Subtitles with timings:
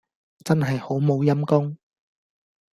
[0.43, 1.77] 真係好冇陰公